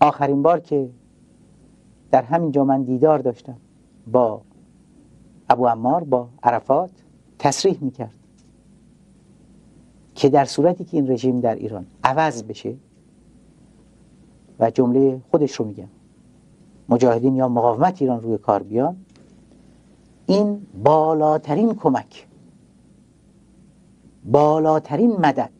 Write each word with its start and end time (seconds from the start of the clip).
آخرین 0.00 0.42
بار 0.42 0.60
که 0.60 0.90
در 2.10 2.22
همین 2.22 2.52
جا 2.52 2.64
من 2.64 2.82
دیدار 2.82 3.18
داشتم. 3.18 3.56
با 4.12 4.40
ابو 5.50 5.66
عمار 5.66 6.04
با 6.04 6.28
عرفات 6.42 6.90
تصریح 7.38 7.78
می‌کرد 7.80 8.14
که 10.14 10.28
در 10.28 10.44
صورتی 10.44 10.84
که 10.84 10.96
این 10.96 11.10
رژیم 11.10 11.40
در 11.40 11.54
ایران 11.54 11.86
عوض 12.04 12.42
بشه 12.42 12.74
و 14.60 14.70
جمله 14.70 15.20
خودش 15.30 15.52
رو 15.52 15.64
میگم 15.64 15.88
مجاهدین 16.88 17.36
یا 17.36 17.48
مقاومت 17.48 18.02
ایران 18.02 18.20
روی 18.20 18.38
کار 18.38 18.62
بیان 18.62 18.96
این 20.26 20.66
بالاترین 20.84 21.74
کمک 21.74 22.26
بالاترین 24.24 25.16
مدد 25.16 25.50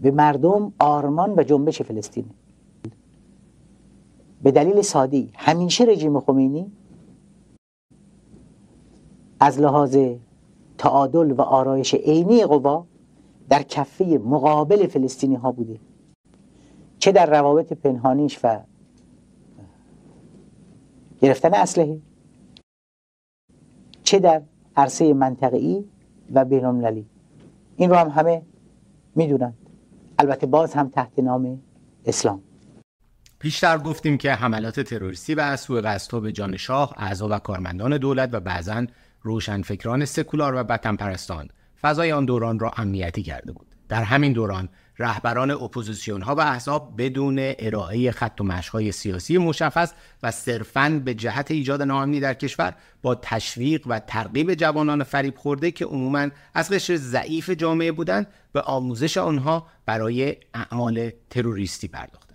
به 0.00 0.10
مردم 0.10 0.72
آرمان 0.78 1.34
و 1.36 1.42
جنبش 1.42 1.82
فلسطین. 1.82 2.24
به 4.46 4.52
دلیل 4.52 4.82
سادی 4.82 5.30
همیشه 5.34 5.84
رژیم 5.84 6.20
خمینی 6.20 6.72
از 9.40 9.60
لحاظ 9.60 9.98
تعادل 10.78 11.30
و 11.30 11.40
آرایش 11.40 11.94
عینی 11.94 12.44
قوا 12.44 12.86
در 13.48 13.62
کفه 13.62 14.04
مقابل 14.04 14.86
فلسطینی 14.86 15.34
ها 15.34 15.52
بوده. 15.52 15.80
چه 16.98 17.12
در 17.12 17.26
روابط 17.26 17.72
پنهانیش 17.72 18.38
و 18.44 18.60
گرفتن 21.20 21.54
اسلحه 21.54 22.00
چه 24.02 24.18
در 24.18 24.42
عرصه 24.76 25.12
منطقه‌ای 25.12 25.84
و 26.34 26.44
بین‌المللی. 26.44 27.06
این 27.76 27.90
رو 27.90 27.96
هم 27.96 28.08
همه 28.08 28.42
می‌دونند 29.14 29.56
البته 30.18 30.46
باز 30.46 30.74
هم 30.74 30.88
تحت 30.88 31.18
نام 31.18 31.60
اسلام. 32.04 32.42
پیشتر 33.38 33.78
گفتیم 33.78 34.18
که 34.18 34.32
حملات 34.32 34.80
تروریستی 34.80 35.34
و 35.34 35.56
سوء 35.56 35.80
قصدها 35.80 36.20
به 36.20 36.32
جان 36.32 36.56
شاه، 36.56 36.94
اعضا 36.96 37.28
و 37.28 37.38
کارمندان 37.38 37.98
دولت 37.98 38.30
و 38.32 38.40
بعضا 38.40 38.86
روشنفکران 39.22 40.04
سکولار 40.04 40.54
و 40.54 40.58
وطن 40.58 40.96
پرستان 40.96 41.48
فضای 41.80 42.12
آن 42.12 42.24
دوران 42.24 42.58
را 42.58 42.70
امنیتی 42.76 43.22
کرده 43.22 43.52
بود. 43.52 43.66
در 43.88 44.02
همین 44.02 44.32
دوران 44.32 44.68
رهبران 44.98 45.50
اپوزیسیون 45.50 46.22
ها 46.22 46.34
و 46.34 46.40
احزاب 46.40 46.94
بدون 47.02 47.36
ارائه 47.58 48.10
خط 48.10 48.40
و 48.40 48.44
مشی‌های 48.44 48.92
سیاسی 48.92 49.38
مشخص 49.38 49.92
و 50.22 50.30
صرفاً 50.30 51.02
به 51.04 51.14
جهت 51.14 51.50
ایجاد 51.50 51.82
ناامنی 51.82 52.20
در 52.20 52.34
کشور 52.34 52.74
با 53.02 53.14
تشویق 53.14 53.86
و 53.86 54.00
ترغیب 54.00 54.54
جوانان 54.54 55.02
فریب 55.02 55.36
خورده 55.36 55.70
که 55.70 55.84
عموماً 55.84 56.28
از 56.54 56.70
قشر 56.70 56.96
ضعیف 56.96 57.50
جامعه 57.50 57.92
بودند 57.92 58.26
به 58.52 58.60
آموزش 58.60 59.18
آنها 59.18 59.66
برای 59.86 60.36
اعمال 60.54 61.10
تروریستی 61.30 61.88
پرداختند 61.88 62.25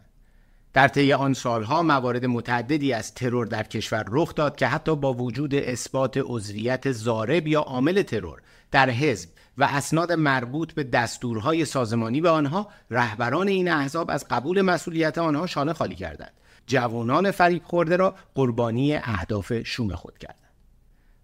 در 0.73 0.87
طی 0.87 1.13
آن 1.13 1.33
سالها 1.33 1.83
موارد 1.83 2.25
متعددی 2.25 2.93
از 2.93 3.13
ترور 3.13 3.45
در 3.45 3.63
کشور 3.63 4.05
رخ 4.07 4.35
داد 4.35 4.55
که 4.55 4.67
حتی 4.67 4.95
با 4.95 5.13
وجود 5.13 5.55
اثبات 5.55 6.17
عضویت 6.23 6.91
زارب 6.91 7.47
یا 7.47 7.61
عامل 7.61 8.01
ترور 8.01 8.41
در 8.71 8.89
حزب 8.89 9.29
و 9.57 9.63
اسناد 9.63 10.11
مربوط 10.11 10.73
به 10.73 10.83
دستورهای 10.83 11.65
سازمانی 11.65 12.21
به 12.21 12.29
آنها 12.29 12.67
رهبران 12.91 13.47
این 13.47 13.71
احزاب 13.71 14.11
از 14.11 14.25
قبول 14.29 14.61
مسئولیت 14.61 15.17
آنها 15.17 15.47
شانه 15.47 15.73
خالی 15.73 15.95
کردند. 15.95 16.33
جوانان 16.67 17.31
فریب 17.31 17.63
خورده 17.63 17.95
را 17.95 18.15
قربانی 18.35 18.95
اهداف 18.95 19.63
شوم 19.63 19.95
خود 19.95 20.17
کردند. 20.17 20.50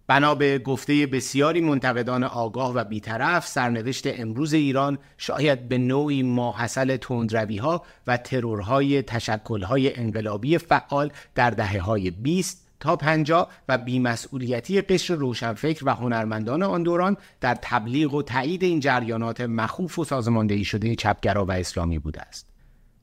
بنا 0.08 0.34
به 0.34 0.58
گفته 0.58 1.06
بسیاری 1.06 1.60
منتقدان 1.60 2.24
آگاه 2.24 2.74
و 2.74 2.84
بیطرف 2.84 3.46
سرنوشت 3.46 4.20
امروز 4.20 4.52
ایران 4.52 4.98
شاید 5.18 5.68
به 5.68 5.78
نوعی 5.78 6.22
ماحصل 6.22 6.96
تندروی 6.96 7.56
ها 7.56 7.82
و 8.06 8.16
ترورهای 8.16 9.02
تشکلهای 9.02 9.96
انقلابی 9.96 10.58
فعال 10.58 11.10
در 11.34 11.50
دهه 11.50 11.80
های 11.80 12.10
20 12.10 12.68
تا 12.80 12.96
پنجا 12.96 13.48
و 13.68 13.78
بیمسئولیتی 13.78 14.80
قشر 14.80 15.14
روشنفکر 15.14 15.84
و 15.86 15.94
هنرمندان 15.94 16.62
آن 16.62 16.82
دوران 16.82 17.16
در 17.40 17.58
تبلیغ 17.62 18.14
و 18.14 18.22
تایید 18.22 18.62
این 18.62 18.80
جریانات 18.80 19.40
مخوف 19.40 19.98
و 19.98 20.04
سازماندهی 20.04 20.64
شده 20.64 20.94
چپگرا 20.94 21.44
و 21.44 21.52
اسلامی 21.52 21.98
بوده 21.98 22.20
است. 22.20 22.47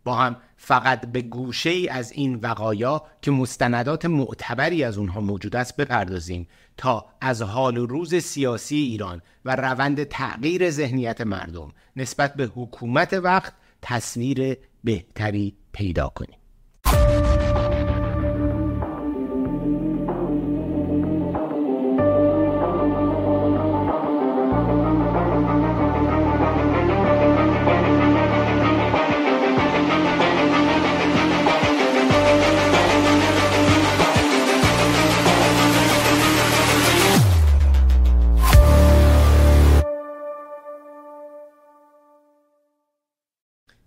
با 0.05 0.16
هم 0.16 0.38
فقط 0.57 1.05
به 1.11 1.21
گوشه 1.21 1.69
ای 1.69 1.88
از 1.89 2.11
این 2.11 2.35
وقایا 2.35 3.03
که 3.21 3.31
مستندات 3.31 4.05
معتبری 4.05 4.83
از 4.83 4.97
اونها 4.97 5.21
موجود 5.21 5.55
است 5.55 5.77
بپردازیم 5.77 6.47
تا 6.77 7.05
از 7.21 7.41
حال 7.41 7.77
و 7.77 7.85
روز 7.85 8.16
سیاسی 8.16 8.75
ایران 8.75 9.21
و 9.45 9.55
روند 9.55 10.03
تغییر 10.03 10.69
ذهنیت 10.69 11.21
مردم 11.21 11.71
نسبت 11.95 12.33
به 12.33 12.43
حکومت 12.55 13.13
وقت 13.13 13.53
تصویر 13.81 14.57
بهتری 14.83 15.55
پیدا 15.71 16.07
کنیم. 16.07 16.39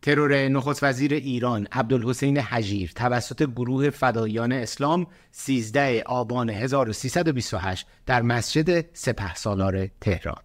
ترور 0.08 0.48
نخست 0.48 0.82
وزیر 0.82 1.14
ایران 1.14 1.68
عبدالحسین 1.72 2.38
حجیر 2.38 2.92
توسط 2.94 3.42
گروه 3.42 3.90
فدایان 3.90 4.52
اسلام 4.52 5.06
13 5.32 6.02
آبان 6.06 6.50
1328 6.50 7.86
در 8.06 8.22
مسجد 8.22 8.94
سپه 8.96 9.34
سالار 9.34 9.86
تهران. 9.86 10.42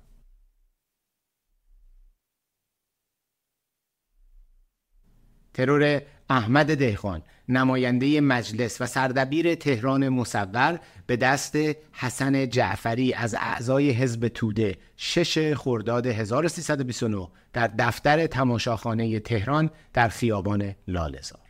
ترور 5.53 6.01
احمد 6.29 6.75
دهخان 6.75 7.21
نماینده 7.49 8.21
مجلس 8.21 8.81
و 8.81 8.85
سردبیر 8.85 9.55
تهران 9.55 10.09
مصور 10.09 10.79
به 11.07 11.15
دست 11.15 11.55
حسن 11.91 12.49
جعفری 12.49 13.13
از 13.13 13.35
اعضای 13.39 13.91
حزب 13.91 14.27
توده 14.27 14.77
6 14.97 15.53
خرداد 15.53 16.07
1329 16.07 17.27
در 17.53 17.67
دفتر 17.67 18.27
تماشاخانه 18.27 19.19
تهران 19.19 19.69
در 19.93 20.07
خیابان 20.07 20.75
لالزار. 20.87 21.42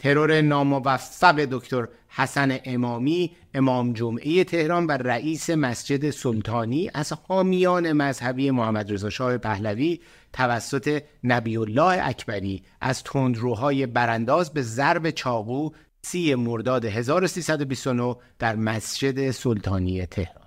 ترور 0.00 0.40
ناموفق 0.40 1.34
دکتر 1.50 1.88
حسن 2.08 2.58
امامی 2.64 3.36
امام 3.54 3.92
جمعه 3.92 4.44
تهران 4.44 4.86
و 4.86 4.92
رئیس 4.92 5.50
مسجد 5.50 6.10
سلطانی 6.10 6.90
از 6.94 7.12
حامیان 7.12 7.92
مذهبی 7.92 8.50
محمد 8.50 8.92
رضا 8.92 9.10
شاه 9.10 9.38
پهلوی 9.38 10.00
توسط 10.32 11.02
نبی 11.24 11.56
الله 11.56 12.08
اکبری 12.08 12.62
از 12.80 13.02
تندروهای 13.02 13.86
برانداز 13.86 14.52
به 14.52 14.62
ضرب 14.62 15.10
چاقو 15.10 15.70
سی 16.02 16.34
مرداد 16.34 16.84
1329 16.84 18.16
در 18.38 18.56
مسجد 18.56 19.30
سلطانی 19.30 20.06
تهران. 20.06 20.46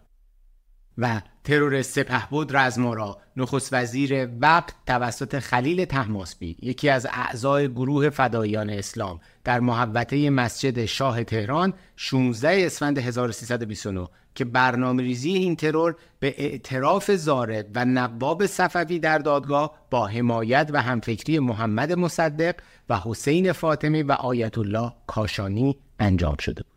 و 0.98 1.22
ترور 1.44 1.82
سپهبد 1.82 2.56
رزمارا 2.56 3.18
نخست 3.38 3.74
وزیر 3.74 4.30
وقت 4.42 4.74
توسط 4.88 5.40
خلیل 5.40 5.86
تحماسبی 5.86 6.58
یکی 6.62 6.90
از 6.90 7.08
اعضای 7.12 7.68
گروه 7.68 8.10
فدایان 8.10 8.70
اسلام 8.70 9.20
در 9.44 9.60
محوطه 9.60 10.30
مسجد 10.30 10.86
شاه 10.86 11.24
تهران 11.24 11.74
16 11.96 12.66
اسفند 12.66 12.98
1329 12.98 14.08
که 14.36 14.46
برنامه 14.46 15.04
ریزی 15.04 15.32
این 15.32 15.56
ترور 15.56 15.96
به 16.20 16.36
اعتراف 16.38 17.12
زارد 17.12 17.66
و 17.76 17.86
نقاب 17.86 18.46
صفوی 18.46 19.00
در 19.00 19.18
دادگاه 19.18 19.78
با 19.92 20.08
حمایت 20.08 20.70
و 20.74 20.82
همفکری 20.82 21.40
محمد 21.40 21.94
مصدق 21.94 22.56
و 22.90 23.00
حسین 23.06 23.52
فاطمی 23.52 24.04
و 24.04 24.12
آیت 24.12 24.58
الله 24.58 24.94
کاشانی 25.08 25.78
انجام 26.00 26.36
شده 26.40 26.64
بود. 26.64 26.73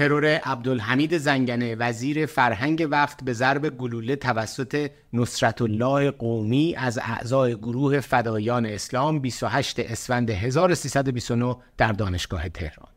ترور 0.00 0.26
عبدالحمید 0.26 1.18
زنگنه 1.18 1.74
وزیر 1.74 2.26
فرهنگ 2.26 2.88
وقت 2.90 3.24
به 3.24 3.32
ضرب 3.32 3.76
گلوله 3.76 4.16
توسط 4.16 4.90
نصرت 5.12 5.62
الله 5.62 6.10
قومی 6.10 6.74
از 6.76 6.98
اعضای 6.98 7.56
گروه 7.56 8.00
فدایان 8.00 8.66
اسلام 8.66 9.18
28 9.18 9.80
اسفند 9.80 10.30
1329 10.30 11.56
در 11.76 11.92
دانشگاه 11.92 12.48
تهران. 12.48 12.88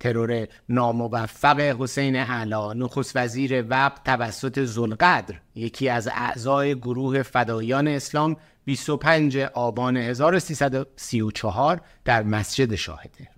ترور 0.00 0.46
ناموفق 0.68 1.60
حسین 1.60 2.16
علا 2.16 2.72
نخست 2.72 3.16
وزیر 3.16 3.64
وقت 3.68 4.04
توسط 4.04 4.64
زلقدر 4.64 5.34
یکی 5.54 5.88
از 5.88 6.08
اعضای 6.08 6.74
گروه 6.74 7.22
فدایان 7.22 7.88
اسلام 7.88 8.36
25 8.64 9.38
آبان 9.38 9.96
1334 9.96 11.80
در 12.04 12.22
مسجد 12.22 12.74
شاه 12.74 13.02
تهران. 13.12 13.34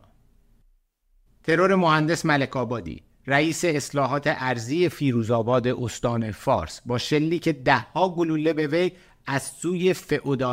ترور 1.45 1.75
مهندس 1.75 2.27
ملک 2.27 2.57
آبادی 2.57 3.06
رئیس 3.27 3.65
اصلاحات 3.65 4.23
ارزی 4.27 4.89
فیروزآباد 4.89 5.69
استان 5.69 6.31
فارس 6.31 6.81
با 6.87 6.99
شلیک 6.99 7.49
دهها 7.49 8.09
گلوله 8.09 8.53
به 8.53 8.67
وی 8.67 8.93
از 9.27 9.43
سوی 9.43 9.95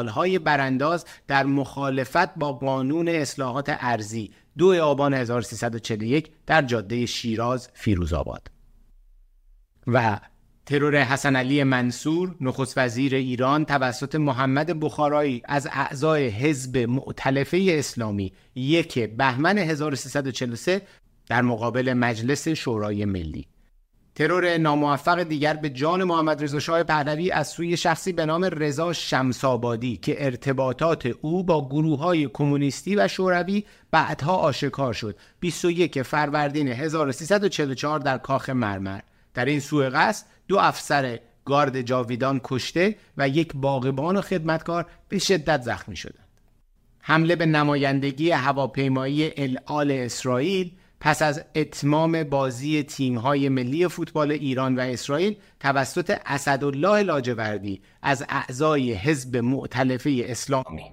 های 0.08 0.40
برانداز 0.40 1.06
در 1.28 1.44
مخالفت 1.44 2.36
با 2.36 2.54
قانون 2.54 3.08
اصلاحات 3.08 3.66
ارزی 3.70 4.31
دو 4.58 4.84
آبان 4.84 5.14
1341 5.14 6.31
در 6.46 6.62
جاده 6.62 7.06
شیراز 7.06 7.70
فیروزآباد. 7.74 8.52
و 9.88 10.20
ترور 10.66 10.96
حسن 11.04 11.36
علی 11.36 11.64
منصور 11.64 12.36
نخست 12.42 12.78
وزیر 12.78 13.16
ایران 13.16 13.66
توسط 13.66 14.16
محمد 14.16 14.80
بخارایی 14.80 15.42
از 15.46 15.68
اعضای 15.72 16.28
حزب 16.28 16.78
معتلفه 16.78 17.66
اسلامی 17.70 18.34
یک 18.56 19.00
بهمن 19.00 19.58
1343 19.58 20.81
در 21.28 21.42
مقابل 21.42 21.94
مجلس 21.94 22.48
شورای 22.48 23.06
ملی. 23.06 23.48
ترور 24.16 24.58
ناموفق 24.58 25.24
دیگر 25.24 25.54
به 25.54 25.70
جان 25.70 26.04
محمد 26.04 26.44
رضا 26.44 26.60
شاه 26.60 26.84
پهلوی 26.84 27.31
از 27.31 27.48
سوی 27.48 27.78
شخصی 27.78 28.14
به 28.14 28.25
نام 28.25 28.44
رضا 28.46 28.94
شمسابادی 28.94 29.98
که 29.98 30.25
ارتباطات 30.25 31.06
او 31.06 31.44
با 31.44 31.68
گروه 31.68 32.00
های 32.00 32.30
کمونیستی 32.34 32.96
و 32.96 33.08
شوروی 33.08 33.64
بعدها 33.92 34.36
آشکار 34.36 34.94
شد. 34.94 35.16
21 35.40 36.02
فروردین 36.02 36.68
1344 36.68 38.00
در 38.00 38.18
کاخ 38.18 38.50
مرمر. 38.50 39.00
در 39.34 39.46
این 39.46 39.60
سوء 39.60 39.90
قصد 39.90 40.25
دو 40.48 40.58
افسر 40.58 41.20
گارد 41.46 41.81
جاویدان 41.81 42.42
کشته 42.44 42.96
و 43.18 43.30
یک 43.30 43.52
باغبان 43.56 44.18
و 44.18 44.22
خدمتکار 44.22 44.86
به 45.10 45.20
شدت 45.20 45.62
زخمی 45.62 45.96
شدند. 45.96 46.28
حمله 47.00 47.36
به 47.36 47.46
نمایندگی 47.46 48.31
هواپیمایی 48.31 49.31
العال 49.38 49.92
اسرائیل 49.92 50.72
پس 51.04 51.22
از 51.22 51.44
اتمام 51.56 52.24
بازی 52.24 52.84
تیم‌های 52.84 53.50
ملی 53.50 53.88
فوتبال 53.88 54.32
ایران 54.32 54.76
و 54.76 54.80
اسرائیل 54.80 55.36
توسط 55.60 56.18
اسدالله 56.26 57.04
لاجوردی 57.04 57.82
از 58.02 58.26
اعضای 58.30 58.94
حزب 58.94 59.38
معتلفه 59.38 60.26
اسلامی. 60.28 60.84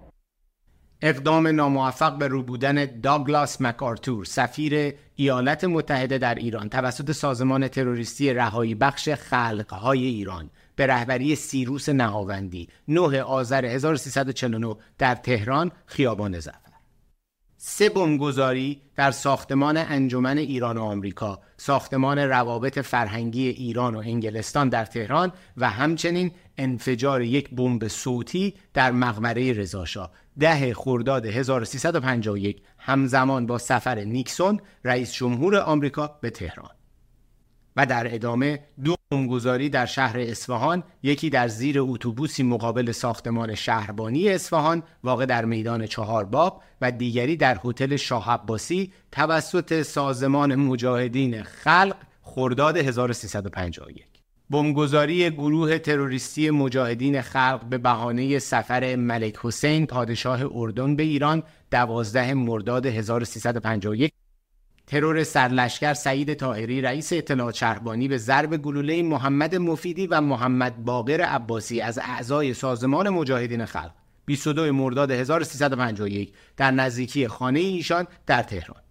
اقدام 1.03 1.47
ناموفق 1.47 2.19
به 2.19 2.29
رو 2.29 2.43
بودن 2.43 3.01
داگلاس 3.01 3.61
مکارتور 3.61 4.25
سفیر 4.25 4.95
ایالات 5.17 5.65
متحده 5.65 6.19
در 6.19 6.35
ایران 6.35 6.69
توسط 6.69 7.13
سازمان 7.13 7.69
تروریستی 7.69 8.33
رهایی 8.35 8.75
بخش 8.75 9.09
خلقهای 9.09 10.05
ایران 10.05 10.51
به 10.77 10.87
رهبری 10.87 11.35
سیروس 11.35 11.89
نهاوندی 11.89 12.69
9 12.89 13.23
آذر 13.23 13.65
1349 13.65 14.77
در 14.99 15.15
تهران 15.15 15.73
خیابان 15.87 16.41
زفر 16.41 16.69
سه 17.62 17.89
بمبگذاری 17.89 18.81
در 18.97 19.11
ساختمان 19.11 19.77
انجمن 19.77 20.39
ایران 20.39 20.77
و 20.77 20.83
آمریکا، 20.83 21.41
ساختمان 21.57 22.19
روابط 22.19 22.79
فرهنگی 22.79 23.49
ایران 23.49 23.95
و 23.95 23.99
انگلستان 23.99 24.69
در 24.69 24.85
تهران 24.85 25.33
و 25.57 25.71
همچنین 25.71 26.33
انفجار 26.59 27.23
یک 27.23 27.51
بمب 27.51 27.89
صوتی 27.89 28.55
در 28.75 28.93
مقبره 28.93 29.53
رضاشاه. 29.53 30.11
ده 30.39 30.75
خرداد 30.75 31.27
1351 31.27 32.62
همزمان 32.79 33.47
با 33.47 33.59
سفر 33.59 33.99
نیکسون 33.99 34.61
رئیس 34.85 35.13
جمهور 35.13 35.56
آمریکا 35.56 36.19
به 36.21 36.31
تهران. 36.31 36.71
و 37.77 37.87
در 37.87 38.15
ادامه 38.15 38.61
دو 38.85 38.95
بمبگذاری 39.12 39.69
در 39.69 39.87
شهر 39.87 40.19
اصفهان 40.19 40.83
یکی 41.03 41.31
در 41.31 41.49
زیر 41.49 41.77
اتوبوسی 41.81 42.43
مقابل 42.43 42.93
ساختمان 42.93 43.55
شهربانی 43.55 44.29
اصفهان 44.29 44.83
واقع 45.05 45.27
در 45.27 45.45
میدان 45.45 45.87
چهار 45.87 46.25
باب 46.25 46.62
و 46.81 46.93
دیگری 46.93 47.37
در 47.37 47.61
هتل 47.65 47.97
شاه 47.97 48.31
عباسی 48.31 48.93
توسط 49.12 49.83
سازمان 49.83 50.55
مجاهدین 50.55 51.43
خلق 51.43 51.97
خرداد 52.23 52.77
1351 52.77 54.05
بمبگذاری 54.51 55.31
گروه 55.31 55.79
تروریستی 55.79 56.51
مجاهدین 56.51 57.23
خلق 57.23 57.65
به 57.71 57.79
بهانه 57.79 58.39
سفر 58.39 58.97
ملک 58.97 59.39
حسین 59.43 59.87
پادشاه 59.87 60.41
اردن 60.55 60.97
به 60.97 61.03
ایران 61.03 61.43
12 61.71 62.35
مرداد 62.35 62.87
1351 62.87 64.13
ترور 64.91 65.25
سرلشکر 65.25 65.95
سعید 65.95 66.35
طاهری 66.35 66.81
رئیس 66.81 67.13
اطلاعات 67.13 67.55
شهربانی 67.55 68.09
به 68.09 68.19
ضرب 68.19 68.57
گلوله 68.57 69.03
محمد 69.03 69.57
مفیدی 69.57 70.07
و 70.07 70.21
محمد 70.21 70.85
باقر 70.85 71.21
عباسی 71.21 71.81
از 71.81 71.99
اعضای 71.99 72.55
سازمان 72.55 73.09
مجاهدین 73.09 73.65
خلق. 73.65 73.93
22 74.27 74.73
مرداد 74.73 75.11
1351 75.11 76.33
در 76.57 76.71
نزدیکی 76.71 77.29
خانه 77.29 77.61
ایشان 77.61 78.07
در 78.27 78.43
تهران. 78.43 78.83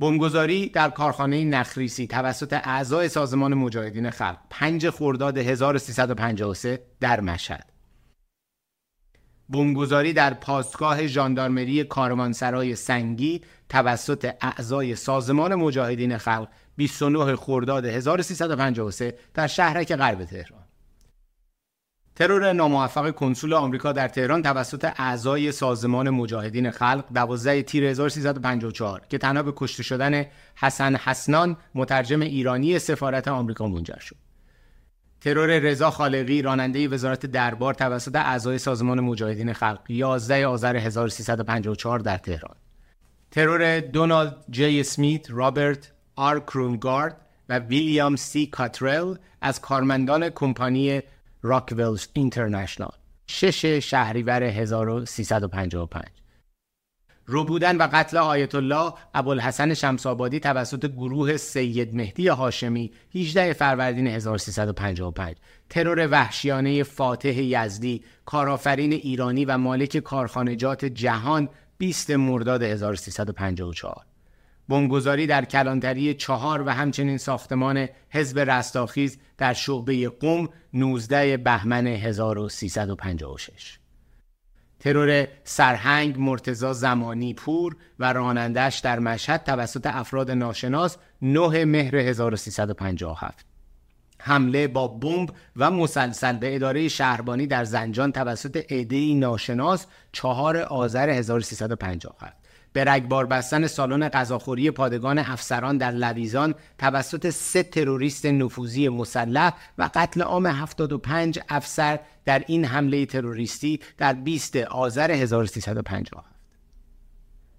بمبگذاری 0.00 0.68
در 0.68 0.90
کارخانه 0.90 1.44
نخریسی 1.44 2.06
توسط 2.06 2.52
اعضای 2.52 3.08
سازمان 3.08 3.54
مجاهدین 3.54 4.10
خلق 4.10 4.38
5 4.50 4.90
خرداد 4.90 5.38
1353 5.38 6.80
در 7.00 7.20
مشهد. 7.20 7.77
بمبگذاری 9.48 10.12
در 10.12 10.34
پاسگاه 10.34 11.06
ژاندارمری 11.06 11.84
کاروانسرای 11.84 12.74
سنگی 12.74 13.40
توسط 13.68 14.34
اعضای 14.40 14.94
سازمان 14.94 15.54
مجاهدین 15.54 16.18
خلق 16.18 16.48
29 16.76 17.36
خرداد 17.36 17.84
1353 17.84 19.14
در 19.34 19.46
شهرک 19.46 19.96
غرب 19.96 20.24
تهران 20.24 20.68
ترور 22.18 22.52
ناموفق 22.52 23.10
کنسول 23.10 23.54
آمریکا 23.54 23.92
در 23.92 24.08
تهران 24.08 24.42
توسط 24.42 24.92
اعضای 24.96 25.52
سازمان 25.52 26.10
مجاهدین 26.10 26.70
خلق 26.70 27.04
12 27.14 27.62
تیر 27.62 27.84
1354 27.84 29.02
که 29.08 29.18
تنها 29.18 29.42
به 29.42 29.52
کشته 29.56 29.82
شدن 29.82 30.24
حسن 30.54 30.96
حسنان 30.96 31.56
مترجم 31.74 32.20
ایرانی 32.20 32.78
سفارت 32.78 33.28
آمریکا 33.28 33.68
منجر 33.68 33.98
شد. 33.98 34.27
ترور 35.20 35.58
رضا 35.58 35.90
خالقی 35.90 36.42
راننده 36.42 36.88
وزارت 36.88 37.26
دربار 37.26 37.74
توسط 37.74 38.16
اعضای 38.16 38.58
سازمان 38.58 39.00
مجاهدین 39.00 39.52
خلق 39.52 39.80
11 39.88 40.46
آذر 40.46 40.76
1354 40.76 41.98
در 41.98 42.18
تهران. 42.18 42.56
ترور 43.30 43.80
دونالد 43.80 44.36
جی 44.50 44.80
اسمیت، 44.80 45.30
رابرت 45.30 45.92
آر 46.16 46.40
کرونگارد 46.40 47.16
و 47.48 47.58
ویلیام 47.58 48.16
سی 48.16 48.46
کاترل 48.46 49.14
از 49.40 49.60
کارمندان 49.60 50.30
کمپانی 50.30 51.00
راکویلز 51.42 52.08
اینترنشنال 52.12 52.92
شش 53.26 53.64
شهریور 53.66 54.42
1355 54.42 55.76
رو 57.30 57.44
بودن 57.44 57.76
و 57.76 57.88
قتل 57.92 58.16
آیت 58.16 58.54
الله 58.54 58.92
ابوالحسن 59.14 59.74
شمسابادی 59.74 60.40
توسط 60.40 60.86
گروه 60.86 61.36
سید 61.36 61.94
مهدی 61.94 62.28
هاشمی 62.28 62.92
18 63.14 63.52
فروردین 63.52 64.06
1355 64.06 65.36
ترور 65.70 66.08
وحشیانه 66.10 66.82
فاتح 66.82 67.28
یزدی 67.28 68.04
کارآفرین 68.24 68.92
ایرانی 68.92 69.44
و 69.44 69.58
مالک 69.58 69.98
کارخانجات 69.98 70.84
جهان 70.84 71.48
20 71.78 72.10
مرداد 72.10 72.62
1354 72.62 74.04
بمبگذاری 74.68 75.26
در 75.26 75.44
کلانتری 75.44 76.14
چهار 76.14 76.62
و 76.66 76.70
همچنین 76.70 77.18
ساختمان 77.18 77.88
حزب 78.10 78.38
رستاخیز 78.38 79.18
در 79.38 79.52
شعبه 79.52 80.08
قم 80.08 80.48
19 80.72 81.36
بهمن 81.36 81.86
1356 81.86 83.78
ترور 84.80 85.28
سرهنگ 85.44 86.18
مرتزا 86.18 86.72
زمانی 86.72 87.34
پور 87.34 87.76
و 87.98 88.12
رانندش 88.12 88.78
در 88.78 88.98
مشهد 88.98 89.44
توسط 89.44 89.86
افراد 89.86 90.30
ناشناس 90.30 90.96
9 91.22 91.64
مهر 91.64 91.96
1357 91.96 93.44
حمله 94.20 94.68
با 94.68 94.88
بمب 94.88 95.30
و 95.56 95.70
مسلسل 95.70 96.36
به 96.36 96.54
اداره 96.54 96.88
شهربانی 96.88 97.46
در 97.46 97.64
زنجان 97.64 98.12
توسط 98.12 98.56
عدهای 98.72 99.14
ناشناس 99.14 99.86
4 100.12 100.56
آذر 100.56 101.10
1357 101.10 102.47
به 102.72 102.84
رگبار 102.84 103.26
بستن 103.26 103.66
سالن 103.66 104.08
غذاخوری 104.08 104.70
پادگان 104.70 105.18
افسران 105.18 105.78
در 105.78 105.90
لویزان 105.90 106.54
توسط 106.78 107.30
سه 107.30 107.62
تروریست 107.62 108.26
نفوذی 108.26 108.88
مسلح 108.88 109.52
و 109.78 109.90
قتل 109.94 110.22
عام 110.22 110.46
75 110.46 111.38
افسر 111.48 111.98
در 112.24 112.44
این 112.46 112.64
حمله 112.64 113.06
تروریستی 113.06 113.80
در 113.96 114.12
20 114.12 114.56
آذر 114.56 115.10
1357 115.10 116.26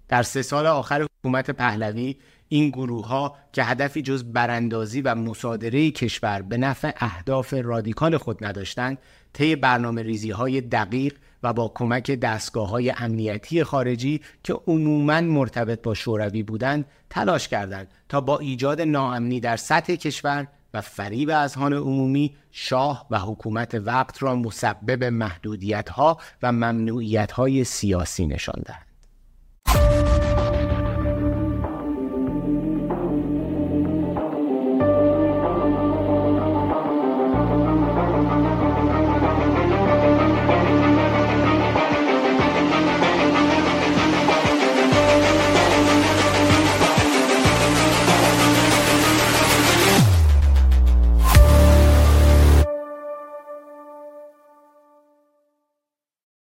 در 0.08 0.22
سه 0.22 0.42
سال 0.42 0.66
آخر 0.66 1.06
حکومت 1.20 1.50
پهلوی 1.50 2.16
این 2.48 2.70
گروه 2.70 3.06
ها 3.06 3.36
که 3.52 3.64
هدفی 3.64 4.02
جز 4.02 4.24
براندازی 4.24 5.00
و 5.00 5.14
مصادره 5.14 5.90
کشور 5.90 6.42
به 6.42 6.56
نفع 6.56 6.92
اهداف 6.96 7.54
رادیکال 7.54 8.16
خود 8.16 8.44
نداشتند 8.44 8.98
طی 9.32 9.56
برنامه 9.56 10.02
ریزی 10.02 10.30
های 10.30 10.60
دقیق 10.60 11.14
و 11.42 11.52
با 11.52 11.72
کمک 11.74 12.10
دستگاه 12.10 12.68
های 12.68 12.90
امنیتی 12.96 13.64
خارجی 13.64 14.20
که 14.44 14.52
عموما 14.66 15.20
مرتبط 15.20 15.82
با 15.82 15.94
شوروی 15.94 16.42
بودند 16.42 16.84
تلاش 17.10 17.48
کردند 17.48 17.88
تا 18.08 18.20
با 18.20 18.38
ایجاد 18.38 18.80
ناامنی 18.80 19.40
در 19.40 19.56
سطح 19.56 19.94
کشور 19.94 20.46
و 20.74 20.80
فریب 20.80 21.30
اذهان 21.30 21.72
عمومی 21.72 22.36
شاه 22.50 23.06
و 23.10 23.18
حکومت 23.18 23.74
وقت 23.74 24.22
را 24.22 24.34
مسبب 24.34 25.04
محدودیت 25.04 25.88
ها 25.88 26.18
و 26.42 26.52
ممنوعیت 26.52 27.32
های 27.32 27.64
سیاسی 27.64 28.26
نشان 28.26 28.62
دهند 28.66 28.89